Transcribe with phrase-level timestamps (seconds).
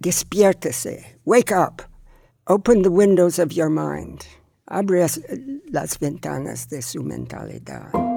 [0.00, 1.16] Despiértese.
[1.24, 1.82] Wake up.
[2.46, 4.26] Open the windows of your mind.
[4.70, 5.06] Abre
[5.72, 8.07] las ventanas de su mentalidad.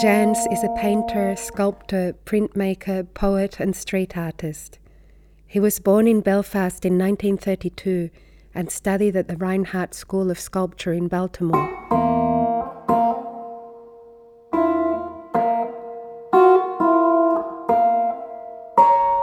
[0.00, 4.78] Janz is a painter, sculptor, printmaker, poet, and street artist.
[5.46, 8.08] He was born in Belfast in 1932
[8.54, 11.68] and studied at the Rinehart School of Sculpture in Baltimore.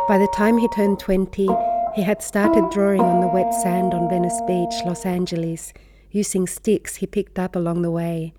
[0.07, 1.49] By the time he turned 20,
[1.95, 5.73] he had started drawing on the wet sand on Venice Beach, Los Angeles,
[6.11, 8.35] using sticks he picked up along the way.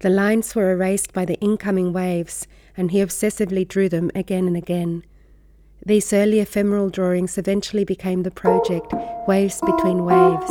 [0.00, 4.56] The lines were erased by the incoming waves, and he obsessively drew them again and
[4.56, 5.04] again.
[5.84, 8.94] These early ephemeral drawings eventually became the project
[9.28, 10.50] Waves Between Waves,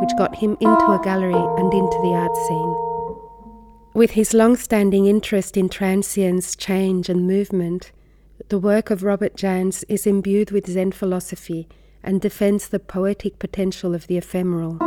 [0.00, 2.94] which got him into a gallery and into the art scene.
[3.94, 7.90] With his long standing interest in transience, change, and movement,
[8.48, 11.68] the work of Robert Janz is imbued with Zen philosophy
[12.02, 14.78] and defends the poetic potential of the ephemeral.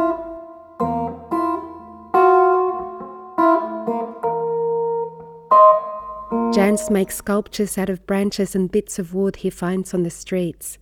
[6.57, 10.79] Janz makes sculptures out of branches and bits of wood he finds on the streets.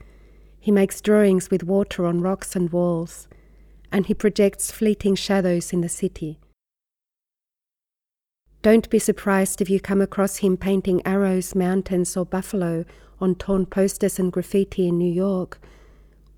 [0.57, 3.27] He makes drawings with water on rocks and walls,
[3.91, 6.39] and he projects fleeting shadows in the city.
[8.61, 12.85] Don't be surprised if you come across him painting arrows, mountains, or buffalo
[13.19, 15.59] on torn posters and graffiti in New York,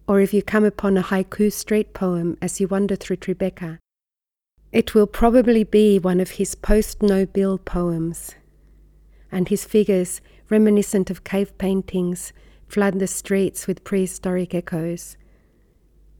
[0.07, 3.77] or if you come upon a haiku street poem as you wander through Tribeca.
[4.71, 8.33] It will probably be one of his post no bill poems,
[9.31, 12.33] and his figures, reminiscent of cave paintings,
[12.67, 15.17] flood the streets with prehistoric echoes.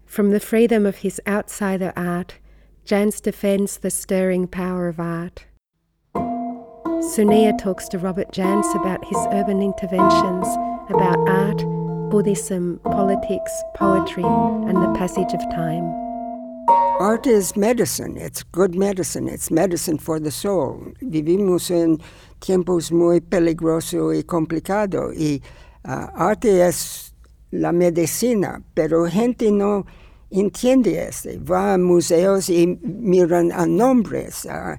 [0.05, 2.39] From the freedom of his outsider art,
[2.85, 5.45] Janz defends the stirring power of art.
[7.13, 10.47] Sonia talks to Robert Janz about his urban interventions,
[10.89, 11.63] about art,
[12.09, 16.06] Buddhism, politics, poetry, and the passage of time.
[16.67, 18.17] Art is medicine.
[18.17, 19.29] It's good medicine.
[19.29, 20.93] It's medicine for the soul.
[21.01, 21.99] Vivimos en
[22.41, 25.41] tiempos muy peligrosos y complicados y
[25.85, 27.13] uh, arte es
[27.51, 29.85] la medicina, pero gente no
[30.29, 31.29] entiende eso.
[31.39, 34.75] Va a museos y miran a nombres, uh,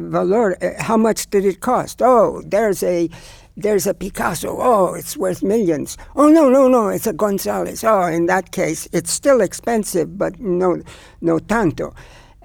[0.00, 0.56] valor.
[0.80, 2.02] How much did it cost?
[2.02, 3.08] Oh, there's a
[3.56, 4.56] there's a Picasso.
[4.58, 5.96] Oh, it's worth millions.
[6.16, 7.84] Oh, no, no, no, it's a Gonzalez.
[7.84, 10.82] Oh, in that case, it's still expensive, but no,
[11.20, 11.94] no tanto.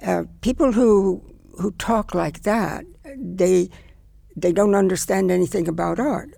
[0.02, 1.22] Uh, people who
[1.58, 2.84] who talk like that,
[3.16, 3.68] they
[4.36, 6.30] they don't understand anything about art.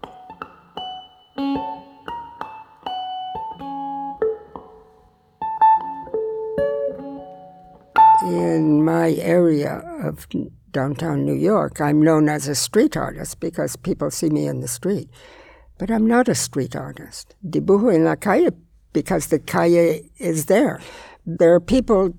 [8.24, 10.26] In my area of
[10.72, 14.68] downtown New York, I'm known as a street artist because people see me in the
[14.68, 15.08] street.
[15.78, 17.34] But I'm not a street artist.
[17.46, 18.50] Dibujo en la calle
[18.92, 20.80] because the calle is there.
[21.26, 22.14] There are people,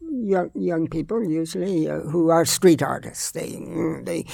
[0.00, 3.30] young, young people usually, uh, who are street artists.
[3.32, 3.58] They,
[4.02, 4.26] they,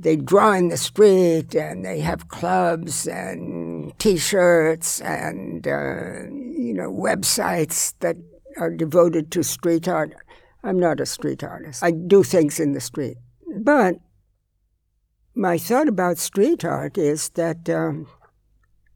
[0.00, 6.90] they draw in the street and they have clubs and T-shirts and uh, you know
[6.90, 8.16] websites that
[8.56, 10.14] are devoted to street art.
[10.62, 11.82] I'm not a street artist.
[11.82, 13.16] I do things in the street.
[13.62, 13.96] But
[15.34, 18.06] my thought about street art is that um,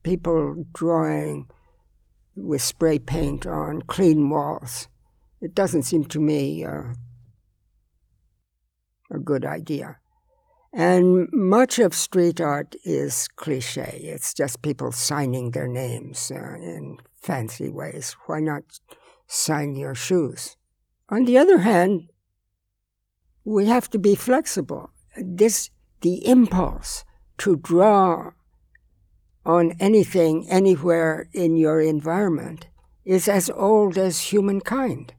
[0.02, 1.48] people drawing
[2.36, 4.88] with spray paint on clean walls,
[5.40, 6.94] it doesn't seem to me uh,
[9.10, 9.98] a good idea.
[10.72, 14.00] And much of street art is cliche.
[14.02, 18.16] It's just people signing their names uh, in fancy ways.
[18.26, 18.64] Why not
[19.28, 20.56] sign your shoes?
[21.08, 22.10] On the other hand,
[23.44, 24.90] we have to be flexible.
[25.16, 25.70] This,
[26.00, 27.04] the impulse
[27.38, 28.32] to draw
[29.44, 32.68] on anything, anywhere in your environment
[33.04, 35.12] is as old as humankind.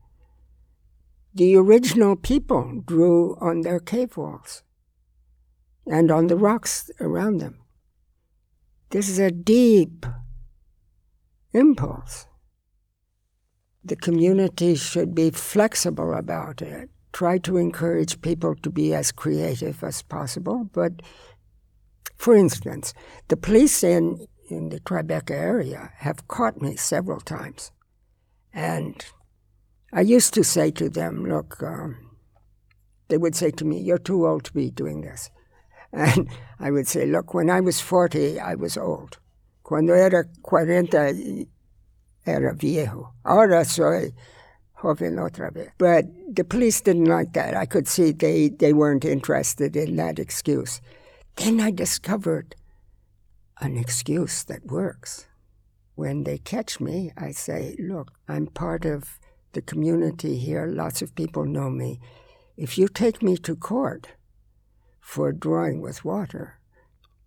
[1.35, 4.63] The original people drew on their cave walls
[5.85, 7.59] and on the rocks around them.
[8.89, 10.05] This is a deep
[11.53, 12.25] impulse
[13.85, 16.89] the community should be flexible about it.
[17.13, 20.69] Try to encourage people to be as creative as possible.
[20.73, 21.01] But
[22.17, 22.93] for instance,
[23.27, 27.71] the police in, in the Tribeca area have caught me several times.
[28.53, 29.05] And
[29.93, 32.05] I used to say to them, look, um,
[33.07, 35.29] They would say to me, You're too old to be doing this.
[35.93, 36.27] And
[36.59, 39.19] I would say, Look, when I was 40, I was old.
[39.63, 41.47] Cuando era 40,
[42.25, 43.13] era viejo.
[43.23, 44.13] Ahora soy
[44.73, 45.69] joven otra vez.
[45.77, 47.55] But the police didn't like that.
[47.55, 50.81] I could see they, they weren't interested in that excuse.
[51.35, 52.55] Then I discovered
[53.59, 55.27] an excuse that works.
[55.95, 59.19] When they catch me, I say, Look, I'm part of
[59.53, 60.67] the community here.
[60.67, 61.99] Lots of people know me.
[62.57, 64.09] If you take me to court
[64.99, 66.59] for drawing with water,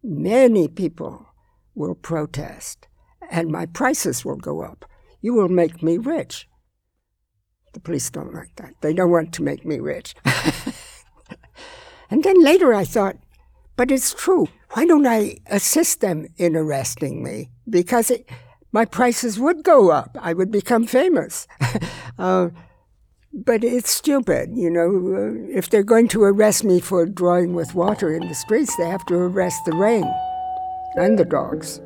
[0.03, 1.27] many people
[1.75, 2.88] will protest
[3.31, 4.85] and my prices will go up.
[5.21, 6.49] You will make me rich.
[7.73, 8.75] The police don't like that.
[8.81, 10.15] They don't want to make me rich.
[12.11, 13.17] and then later I thought,
[13.77, 14.49] but it's true.
[14.73, 17.51] Why don't I assist them in arresting me?
[17.69, 18.29] Because it,
[18.73, 20.17] my prices would go up.
[20.21, 21.47] I would become famous.
[22.19, 22.49] uh,
[23.33, 25.47] but it's stupid, you know.
[25.51, 29.07] If they're going to arrest me for drawing with water in the streets, they have
[29.07, 30.11] to arrest the rain
[30.97, 31.81] and the dogs.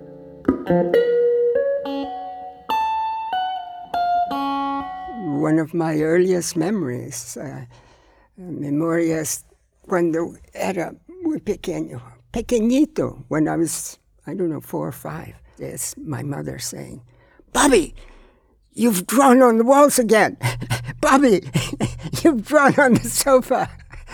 [5.43, 7.65] One of my earliest memories, uh,
[8.39, 9.44] memorias
[9.89, 12.00] cuando era muy pequeño,
[12.33, 17.03] pequeñito, when I was, I don't know, four or five, It's my mother saying,
[17.53, 17.93] Bobby,
[18.73, 20.37] you've drawn on the walls again.
[21.00, 21.43] Bobby,
[22.23, 23.69] you've drawn on the sofa.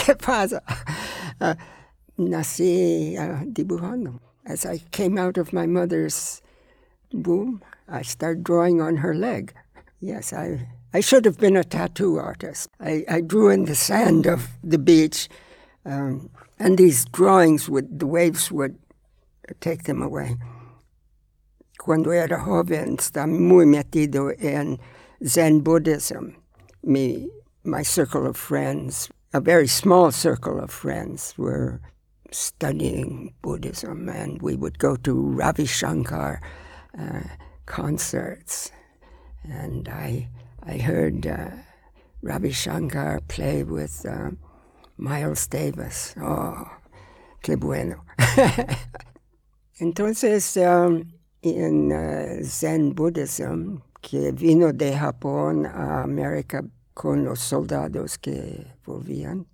[0.00, 0.62] ¿Qué pasa?
[1.38, 1.56] Uh,
[2.18, 4.18] nací uh, dibujando.
[4.46, 6.40] As I came out of my mother's
[7.12, 9.52] womb, I started drawing on her leg.
[10.00, 12.68] Yes, I, I should have been a tattoo artist.
[12.80, 15.28] I, I drew in the sand of the beach,
[15.84, 18.78] um, and these drawings would, the waves would
[19.60, 20.36] take them away.
[21.78, 24.78] Cuando era joven, estaba muy metido en
[25.24, 26.36] Zen Buddhism.
[26.82, 27.28] Me,
[27.64, 31.80] my circle of friends, a very small circle of friends, were
[32.30, 36.40] studying Buddhism, and we would go to Ravi Shankar
[36.98, 37.20] uh,
[37.66, 38.72] concerts.
[39.50, 40.28] And I,
[40.64, 41.50] I heard uh,
[42.22, 44.30] Ravi Shankar play with uh,
[44.98, 46.14] Miles Davis.
[46.20, 46.70] Oh,
[47.42, 48.02] qué bueno.
[49.80, 51.12] Entonces, um,
[51.42, 56.62] en uh, Zen Buddhism, que vino de Japón a América
[56.94, 59.46] con los soldados que volvían,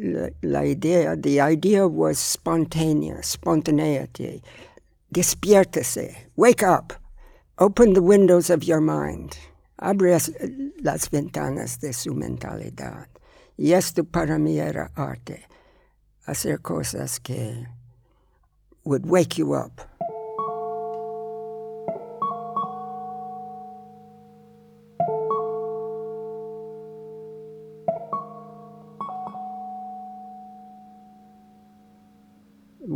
[0.00, 4.42] la, la idea, the idea was spontaneous, spontaneity.
[5.12, 6.92] Despiértese, wake up,
[7.58, 9.36] open the windows of your mind,
[9.80, 10.12] abre
[10.82, 13.06] las ventanas de su mentalidad.
[13.56, 15.44] Y esto para mí era arte,
[16.26, 17.66] hacer cosas que
[18.84, 19.80] would wake you up.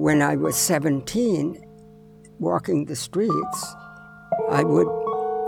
[0.03, 1.65] when I was 17,
[2.41, 3.77] walking the streets,
[4.51, 4.89] I would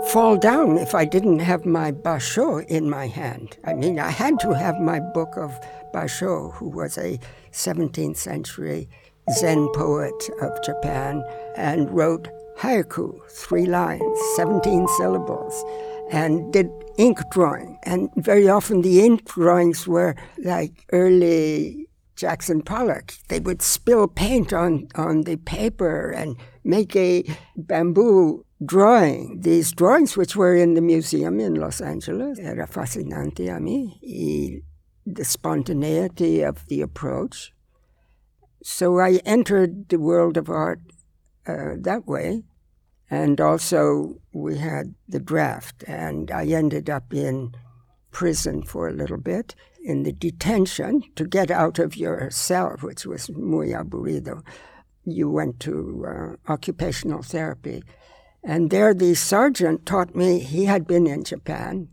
[0.09, 3.57] fall down if I didn't have my Basho in my hand.
[3.65, 5.51] I mean, I had to have my book of
[5.93, 7.19] Basho, who was a
[7.51, 8.89] 17th century
[9.31, 11.23] Zen poet of Japan,
[11.55, 12.27] and wrote
[12.57, 15.65] haiku, three lines, 17 syllables,
[16.11, 17.77] and did ink drawing.
[17.83, 23.13] And very often the ink drawings were like early Jackson Pollock.
[23.27, 27.23] They would spill paint on, on the paper and make a
[27.57, 29.41] bamboo drawing.
[29.41, 33.99] These drawings, which were in the museum in Los Angeles, era fascinante a mí.
[34.01, 34.61] Y
[35.05, 37.53] the spontaneity of the approach.
[38.63, 40.79] So I entered the world of art
[41.47, 42.43] uh, that way.
[43.09, 47.53] And also, we had the draft, and I ended up in
[48.09, 49.53] prison for a little bit
[49.83, 54.41] in the detention to get out of your cell, which was muy aburrido.
[55.03, 57.83] You went to uh, occupational therapy.
[58.45, 61.89] And there, the sergeant taught me, he had been in Japan,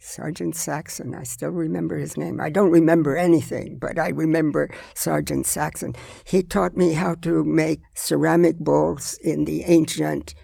[0.00, 1.14] Sergeant Saxon.
[1.14, 2.40] I still remember his name.
[2.40, 5.94] I don't remember anything, but I remember Sergeant Saxon.
[6.24, 10.34] He taught me how to make ceramic bowls in the ancient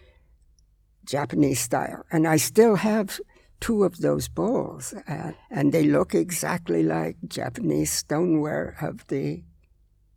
[1.05, 2.05] Japanese style.
[2.13, 3.21] And I still have
[3.59, 9.43] two of those bowls, uh, and they look exactly like Japanese stoneware of the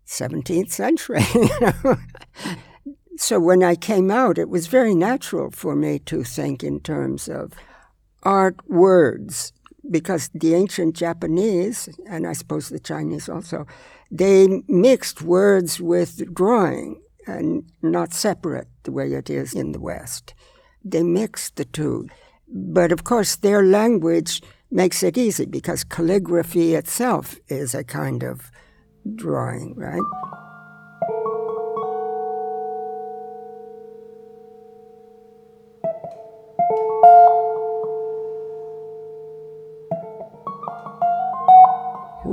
[0.07, 1.25] 17th century.
[3.17, 7.27] so when I came out, it was very natural for me to think in terms
[7.27, 7.53] of
[8.23, 9.53] art words,
[9.89, 13.67] because the ancient Japanese, and I suppose the Chinese also,
[14.09, 20.33] they mixed words with drawing and not separate the way it is in the West.
[20.83, 22.07] They mixed the two.
[22.47, 28.51] But of course, their language makes it easy because calligraphy itself is a kind of
[29.15, 30.01] drawing, right?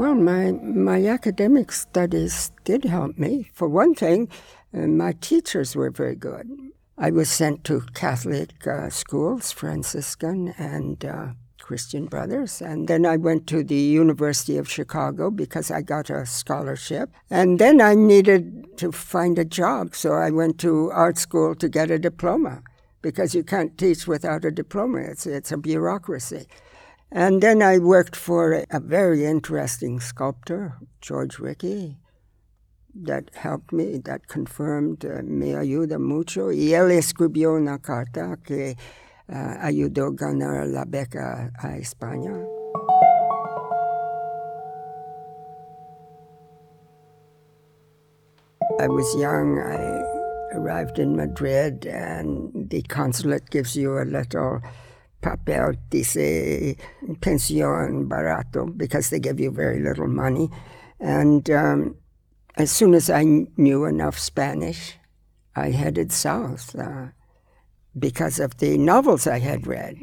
[0.01, 3.51] Well, my, my academic studies did help me.
[3.53, 4.31] For one thing,
[4.73, 6.49] uh, my teachers were very good.
[6.97, 11.27] I was sent to Catholic uh, schools, Franciscan and uh,
[11.61, 12.63] Christian Brothers.
[12.63, 17.11] And then I went to the University of Chicago because I got a scholarship.
[17.29, 21.69] And then I needed to find a job, so I went to art school to
[21.69, 22.63] get a diploma
[23.03, 25.01] because you can't teach without a diploma.
[25.01, 26.47] It's, it's a bureaucracy.
[27.13, 31.97] And then I worked for a very interesting sculptor, George Rickey,
[32.95, 36.51] that helped me, that confirmed, uh, me ayuda mucho.
[36.51, 38.77] Y él escribió una carta que
[39.29, 42.47] uh, ayudó a ganar la beca a España.
[48.81, 49.59] I was young.
[49.59, 54.61] I arrived in Madrid, and the consulate gives you a little
[55.21, 56.77] papel dice
[57.21, 60.49] pensión barato because they give you very little money.
[60.99, 61.97] And um,
[62.57, 63.25] as soon as I
[63.57, 64.97] knew enough Spanish,
[65.57, 67.09] I headed south uh,
[67.99, 69.97] because of the novels I had read.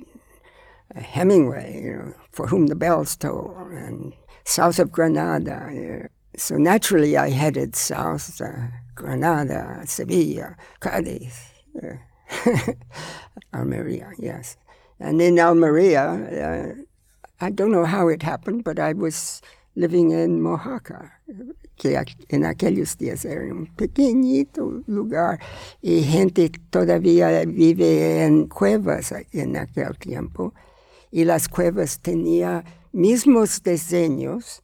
[0.96, 4.14] Uh, Hemingway, you know, For Whom the Bells Toll, and
[4.46, 6.10] south of Granada.
[6.36, 11.52] So naturally, I headed south, uh, Granada, Sevilla, Cadiz,
[11.84, 12.72] uh,
[13.54, 14.58] Almeria, yes.
[15.00, 19.42] And in Almeria, uh, I don't know how it happened, but I was
[19.76, 21.12] living in Mojácar,
[22.30, 25.40] en aquellos días era un pequeñito lugar
[25.82, 30.54] y gente todavía vive en cuevas en aquel tiempo.
[31.12, 34.64] Y las cuevas tenía mismos diseños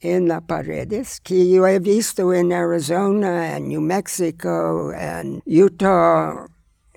[0.00, 6.46] en las paredes que yo he visto en Arizona, en New Mexico, en Utah,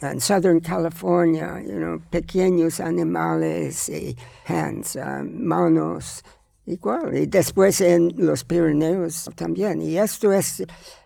[0.02, 4.16] en Southern California, you know, pequeños animales y
[4.48, 6.24] hands, uh, manos,
[6.68, 7.16] igual.
[7.16, 9.82] Y después en los Pirineos también.
[9.82, 10.64] Y esto es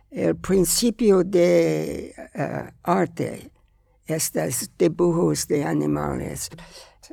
[0.09, 3.49] el principio de uh, arte,
[4.07, 6.49] estos dibujos de animales.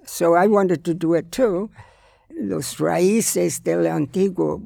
[0.04, 1.70] So I wanted to do it too.
[2.30, 4.62] Los raíces del antiguo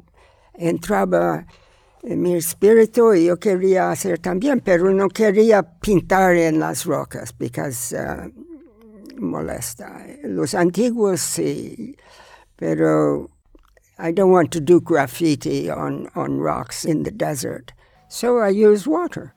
[0.54, 1.61] entraba en
[2.02, 7.94] mi espíritu y yo quería hacer también, pero no quería pintar en las rocas, because
[7.94, 8.28] uh,
[9.20, 10.04] molesta.
[10.24, 11.96] Los antiguos sí,
[12.56, 13.30] pero
[13.98, 17.72] I don't want to do graffiti on, on rocks in the desert.
[18.08, 19.34] So I use water.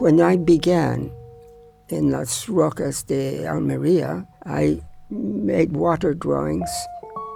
[0.00, 1.10] When I began
[1.88, 6.68] in Las Rocas de Almeria, I made water drawings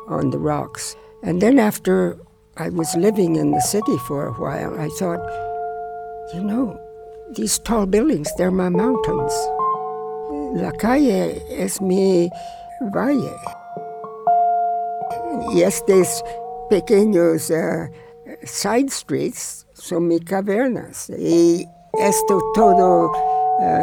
[0.08, 0.96] on the rocks.
[1.22, 2.18] And then after
[2.56, 5.20] I was living in the city for a while, I thought,
[6.34, 6.78] you know,
[7.34, 9.32] these tall buildings, they're my mountains.
[10.54, 12.30] La calle es mi
[12.92, 13.36] valle.
[15.54, 16.22] Y estos
[16.68, 17.88] pequeños uh,
[18.44, 21.10] side streets son mis cavernas.
[21.10, 21.66] Y
[21.98, 23.12] esto todo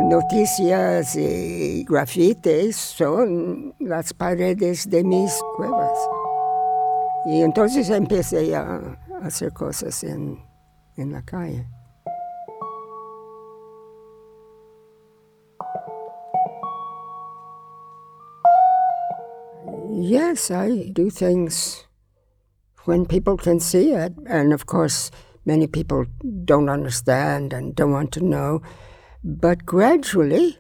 [0.04, 5.98] noticias y grafites son las paredes de mis cuevas.
[7.26, 10.40] Y entonces empecé a hacer cosas en,
[10.98, 11.68] en la calle.
[19.92, 21.86] Yes, I do things
[22.86, 24.14] when people can see it.
[24.28, 25.12] And of course,
[25.46, 26.06] many people
[26.46, 28.62] don't understand and don't want to know.
[29.24, 30.58] But gradually,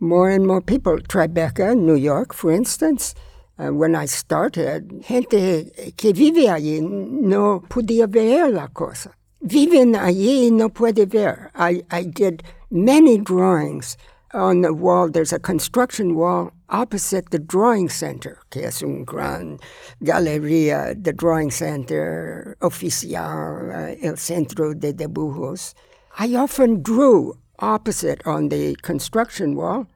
[0.00, 3.14] more and more people, Tribeca, New York, for instance,
[3.58, 9.12] uh, when I started, gente que vive allí no podía ver la cosa.
[9.42, 11.50] Viven allí no puede ver.
[11.54, 13.96] I, I did many drawings
[14.32, 15.08] on the wall.
[15.08, 19.60] There's a construction wall opposite the drawing center, que es un gran
[20.02, 25.74] galería, the drawing center oficial, uh, el centro de dibujos.
[26.18, 29.86] I often drew opposite on the construction wall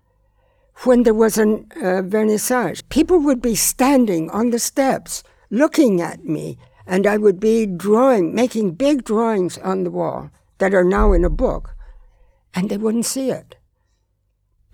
[0.85, 2.83] when there was a uh, vernissage.
[2.89, 8.35] People would be standing on the steps looking at me, and I would be drawing,
[8.35, 11.75] making big drawings on the wall that are now in a book,
[12.55, 13.57] and they wouldn't see it.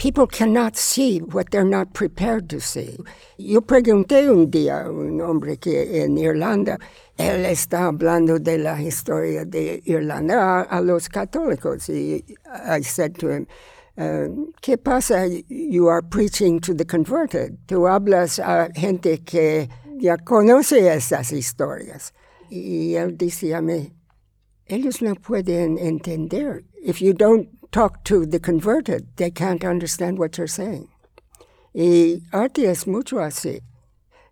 [0.04, 2.98] People cannot see what they're not prepared to see.
[3.38, 6.76] Yo pregunté un día a un hombre que en Irlanda,
[7.16, 11.88] él está hablando de la historia de Irlanda a, a los católicos.
[11.88, 13.46] Y I said to him,
[13.96, 15.26] Uh, ¿Qué pasa?
[15.48, 17.56] You are preaching to the converted.
[17.66, 22.12] Tú hablas a gente que ya conoce esas historias.
[22.50, 23.94] Y él decía a mí,
[24.66, 26.62] ellos no pueden entender.
[26.84, 30.88] If you don't talk to the converted, they can't understand what you're saying.
[31.74, 33.62] Y arte es mucho así.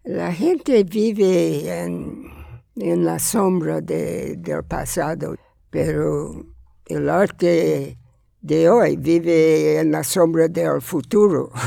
[0.04, 2.30] La gente vive en,
[2.76, 5.34] en la sombra de, del pasado,
[5.70, 6.44] pero
[6.86, 7.98] el arte
[8.40, 11.50] de hoy vive en la sombra del futuro.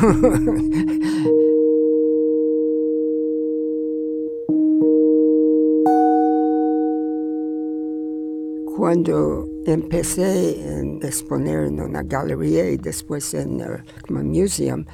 [8.77, 13.84] Cuando empecé a exponer en una galería y después en el
[14.24, 14.86] museum,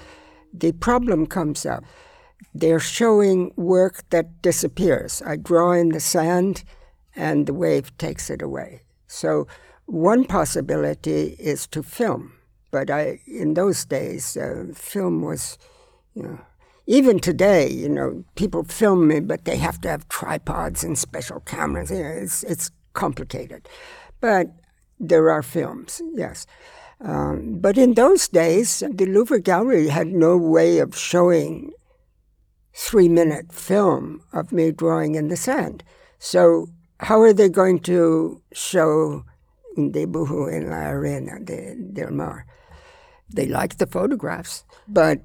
[0.54, 1.84] the problem comes up.
[2.54, 5.22] They're showing work that disappears.
[5.26, 6.64] I draw in the sand
[7.16, 8.82] and the wave takes it away.
[9.08, 9.48] So
[9.86, 12.34] one possibility is to film,
[12.72, 15.58] but I, in those days, uh, film was,
[16.16, 16.40] you know,
[16.88, 21.42] even today, you know, people film me, but they have to have tripods and special
[21.42, 21.92] cameras.
[21.92, 23.68] You know, it's it's complicated,
[24.20, 24.48] but
[25.02, 26.46] there are films, yes.
[27.02, 31.72] Um, but in those days, the Louvre Gallery had no way of showing
[32.74, 35.84] three-minute film of me drawing in the sand.
[36.20, 36.68] So
[37.00, 39.26] how are they going to show
[39.78, 42.46] Debujo en la Arena de, del Mar.
[43.30, 45.22] They liked the photographs, but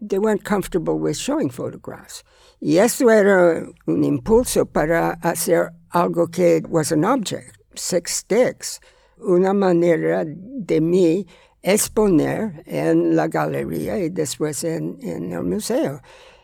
[0.00, 2.22] they weren't comfortable with showing photographs.
[2.60, 8.80] Y eso era un impulso para hacer algo que was an object, six sticks,
[9.22, 11.26] una manera de mí
[11.62, 16.00] exponer en la galería y después en, en el museo.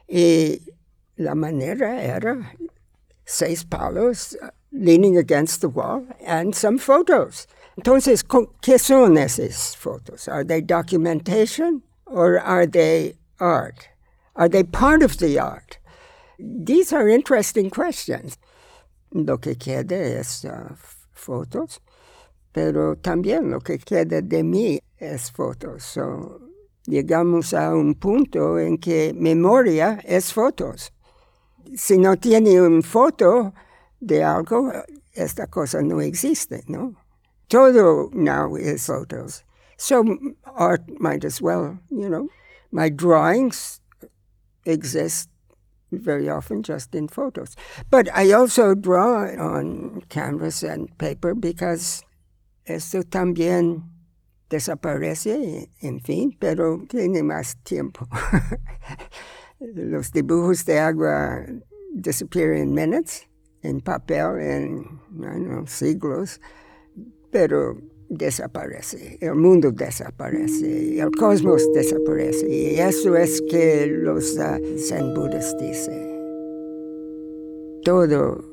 [0.09, 0.61] Y
[1.17, 2.53] la manera era
[3.25, 4.37] seis palos
[4.73, 7.47] leaning against the wall, and some photos.
[7.79, 8.23] Entonces,
[8.63, 10.29] ¿qué son esas fotos?
[10.29, 13.89] Are they documentation or are they art?
[14.35, 15.79] Are they part of the art?
[16.39, 18.39] These are interesting questions.
[19.13, 20.75] Lo que queda es uh,
[21.15, 21.81] fotos,
[22.57, 25.83] pero también lo que queda de mí es fotos.
[25.83, 26.41] So,
[26.87, 30.91] llegamos a un punto en que memoria es fotos.
[31.75, 33.53] Si no tiene una foto,
[34.01, 34.73] de algo,
[35.13, 36.95] esta cosa no existe, ¿no?
[37.49, 39.45] Todo now is photos.
[39.77, 40.03] So
[40.57, 42.31] art might as well, you know.
[42.73, 43.83] My drawings
[44.65, 45.29] exist
[45.93, 47.55] very often just in photos.
[47.91, 52.06] But I also draw on canvas and paper because
[52.67, 53.85] esto también
[54.51, 58.07] desaparece, en fin, pero tiene más tiempo.
[59.59, 61.47] Los dibujos de agua
[61.95, 63.27] disappear in minutes
[63.63, 66.41] en papel en siglos,
[67.31, 75.15] pero desaparece, el mundo desaparece, el cosmos desaparece, y eso es que los uh, Zen
[75.15, 76.15] Budas dicen.
[77.83, 78.45] Todo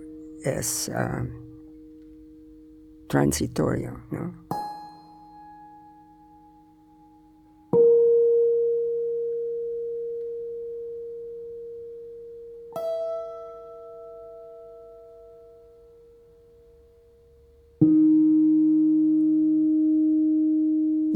[0.44, 1.43] es uh,
[3.14, 4.34] transitorio, ¿no?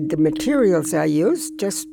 [0.09, 1.87] the materials I use just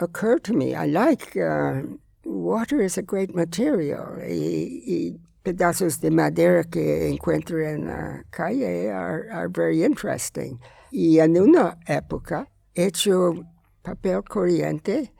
[0.00, 0.74] occur to me.
[0.74, 1.82] I like uh,
[2.24, 4.16] water is a great material.
[4.20, 10.60] Y, y, pedazos de madera que encuentro en la calle are, are very interesting.
[10.92, 13.46] Y en una época he hecho
[13.82, 15.10] papel corriente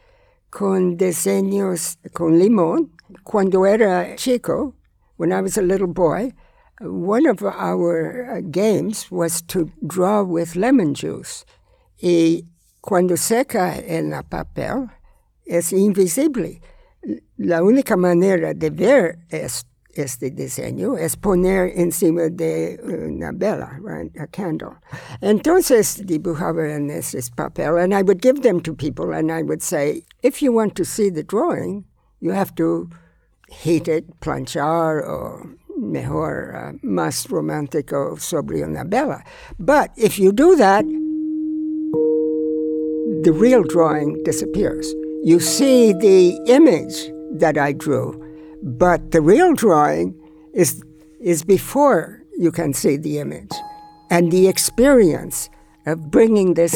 [0.51, 2.91] con diseños con limón.
[3.25, 4.75] Cuando era chico,
[5.17, 6.35] when I was a little boy,
[6.81, 11.47] one of our uh, games was to draw with lemon juice.
[12.03, 12.45] Y
[12.83, 14.91] cuando seca en el papel
[15.47, 16.61] es invisible.
[17.39, 19.65] La única manera de ver es,
[19.99, 24.77] este diseño es poner encima de una vela, right, a candle.
[25.21, 29.63] Entonces dibujaba en ese papel, and I would give them to people, and I would
[29.63, 31.85] say, if you want to see the drawing,
[32.21, 32.89] you have to
[33.49, 39.23] heat it, planchar, or mejor, uh, más romántico sobre una vela.
[39.59, 40.85] But if you do that,
[43.25, 44.95] the real drawing disappears.
[45.25, 48.15] You see the image that I drew,
[48.63, 50.19] but the real drawing
[50.55, 50.83] is,
[51.21, 53.53] is before you can see the image.
[54.11, 55.51] And the experience
[55.87, 56.73] of bringing this,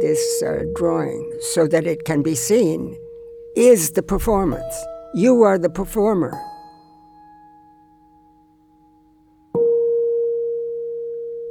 [0.00, 2.96] this uh, drawing so that it can be seen
[3.56, 4.74] is the performance.
[5.14, 6.32] You are the performer.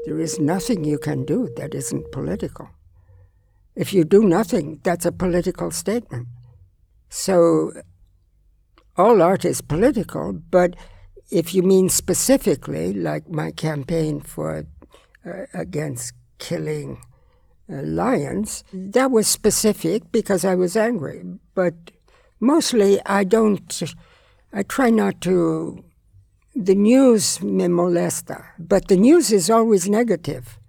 [0.05, 2.69] There is nothing you can do that isn't political.
[3.75, 6.27] If you do nothing, that's a political statement.
[7.09, 7.71] So
[8.97, 10.75] all art is political, but
[11.31, 14.65] if you mean specifically, like my campaign for
[15.25, 17.01] uh, against killing
[17.71, 21.23] uh, lions, that was specific because I was angry.
[21.55, 21.73] But
[22.39, 23.83] mostly, I don't.
[24.51, 25.83] I try not to.
[26.55, 30.59] The news me molesta, but the news is always negative.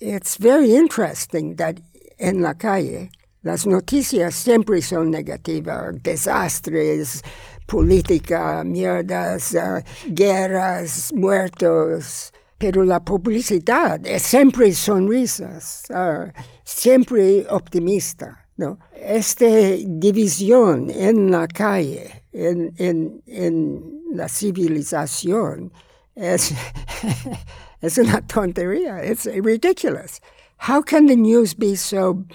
[0.00, 1.80] It's very interesting that
[2.18, 3.10] en la calle
[3.42, 7.22] las noticias siempre son negativas, desastres,
[7.66, 16.30] política, mierdas, uh, guerras, muertos, pero la publicidad es siempre sonrisas, uh,
[16.64, 18.46] siempre optimista.
[18.58, 18.78] ¿no?
[18.94, 19.46] Esta
[19.86, 25.72] división en la calle, en, en, en la civilización,
[26.14, 26.52] es,
[27.80, 29.02] es una tontería.
[29.02, 30.20] It's ridiculous.
[30.58, 32.26] How can the news be so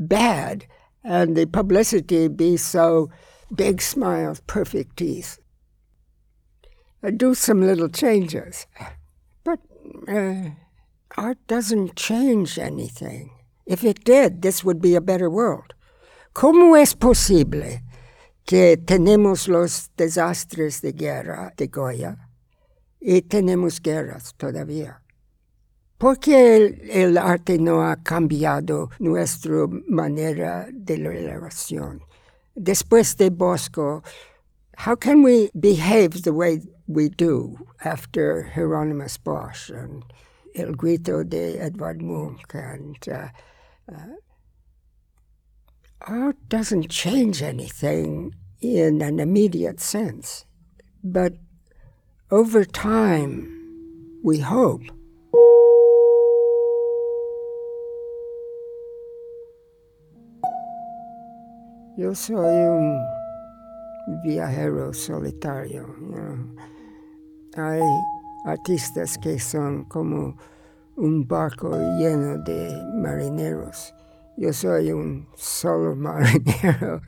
[0.00, 0.66] bad
[1.04, 3.10] and the publicity be so
[3.54, 5.38] big smiles, perfect teeth?
[7.02, 8.66] I do some little changes,
[9.44, 9.60] but
[10.08, 10.50] uh,
[11.16, 13.30] art doesn't change anything.
[13.66, 15.74] If it did, this would be a better world.
[16.34, 17.82] ¿Cómo es posible
[18.46, 22.16] que tenemos los desastres de guerra de Goya
[23.00, 24.99] y tenemos guerras todavía?
[26.00, 32.00] ¿Por qué el, el, arte no ha cambiado nuestra manera de relación?
[32.54, 34.02] Después de Bosco,
[34.78, 40.02] how can we behave the way we do after Hieronymus Bosch and
[40.54, 42.46] El Grito de Edvard Munch?
[42.54, 43.28] And uh,
[43.92, 44.16] uh,
[46.00, 50.46] art doesn't change anything in an immediate sense,
[51.04, 51.34] but
[52.30, 54.80] over time, we hope
[62.00, 62.98] Yo soy un
[64.22, 65.84] viajero solitario.
[67.54, 67.82] Hay
[68.46, 70.34] artistas que son como
[70.96, 73.94] un barco lleno de marineros.
[74.38, 77.02] Yo soy un solo marinero.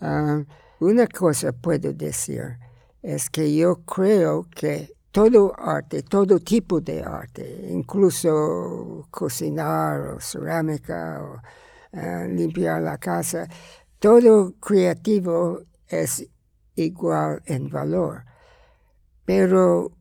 [0.00, 0.44] uh,
[0.78, 2.58] una cosa puedo decir
[3.02, 11.20] es que yo creo que todo arte, todo tipo de arte, incluso cocinar o cerámica
[11.24, 11.40] o
[11.98, 13.48] uh, limpiar la casa,
[14.02, 16.28] todo creativo es
[16.74, 18.24] igual en valor,
[19.24, 19.92] pero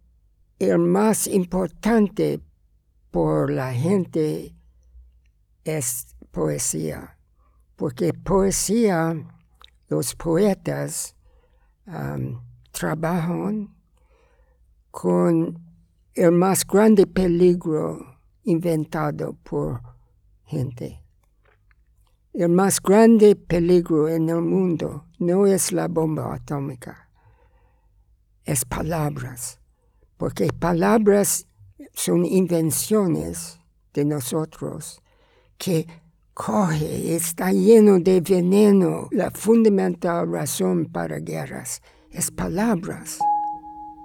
[0.57, 2.41] el más importante
[3.11, 4.55] por la gente
[5.63, 7.15] es poesía,
[7.75, 9.13] porque poesía,
[9.87, 11.15] los poetas
[11.85, 13.75] um, trabajan
[14.89, 15.59] con
[16.15, 19.79] el más grande peligro inventado por
[20.45, 21.03] gente.
[22.33, 27.09] El más grande peligro en el mundo no es la bomba atómica,
[28.45, 29.59] es palabras,
[30.15, 31.45] porque palabras
[31.93, 33.59] son invenciones
[33.93, 35.01] de nosotros
[35.57, 35.85] que
[36.33, 39.09] coge, está lleno de veneno.
[39.11, 43.19] La fundamental razón para guerras es palabras.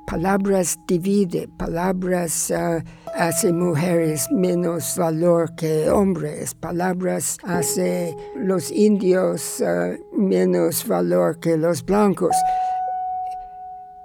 [0.06, 2.80] Palabras divide, palabras uh,
[3.16, 11.84] hace mujeres menos valor que hombres, palabras hace los indios uh, menos valor que los
[11.84, 12.36] blancos.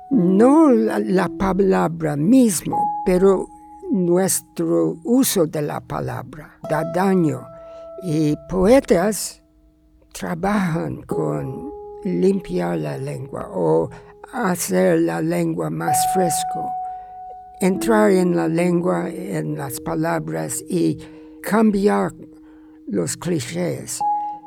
[0.10, 3.46] No la, la palabra mismo, pero
[3.92, 7.46] nuestro uso de la palabra da daño.
[8.04, 9.44] Y poetas
[10.14, 11.72] trabajan con
[12.04, 13.90] limpiar la lengua o
[14.34, 16.72] hacer la lengua más fresco,
[17.60, 20.98] entrar en la lengua, en las palabras y
[21.42, 22.14] cambiar
[22.88, 24.00] los clichés.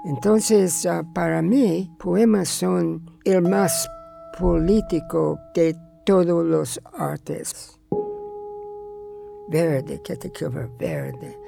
[0.06, 3.88] Entonces, uh, para mí, poemas son el más
[4.38, 7.78] político de todos los artes.
[9.48, 11.38] Verde, que te quiero verde.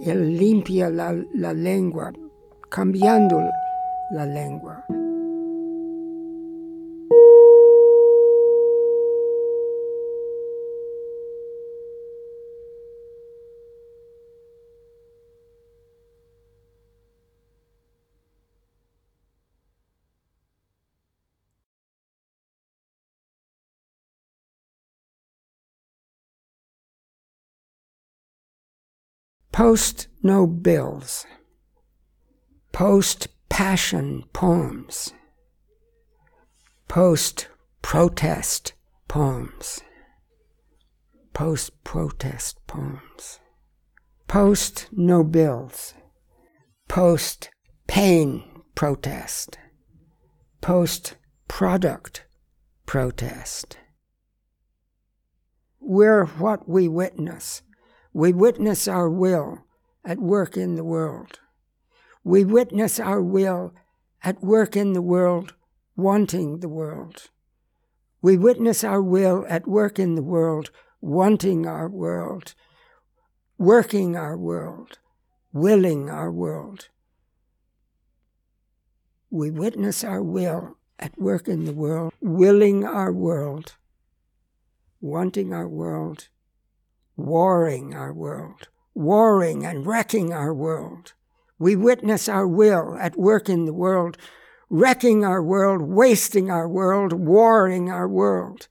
[0.00, 2.12] Él limpia la, la lengua,
[2.68, 3.40] cambiando
[4.10, 4.84] la lengua.
[29.52, 31.26] Post no bills,
[32.72, 35.12] post passion poems,
[36.88, 37.48] post
[37.82, 38.72] protest
[39.08, 39.80] poems,
[41.34, 43.40] post protest poems,
[44.26, 45.92] post no bills,
[46.88, 47.50] post
[47.86, 48.42] pain
[48.74, 49.58] protest,
[50.62, 52.24] post product
[52.86, 53.76] protest.
[55.78, 57.60] We're what we witness.
[58.12, 59.64] We witness our will
[60.04, 61.40] at work in the world.
[62.24, 63.74] We witness our will
[64.22, 65.54] at work in the world,
[65.96, 67.30] wanting the world.
[68.20, 70.70] We witness our will at work in the world,
[71.00, 72.54] wanting our world,
[73.58, 74.98] working our world,
[75.52, 76.88] willing our world.
[79.30, 83.76] We witness our will at work in the world, willing our world,
[85.00, 86.28] wanting our world,
[87.16, 91.12] warring our world, warring and wrecking our world.
[91.58, 94.16] We witness our will at work in the world,
[94.68, 98.68] wrecking our world, wasting our world, warring our world.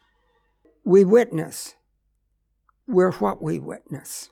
[0.84, 1.76] We witness.
[2.88, 4.30] We're what we witness.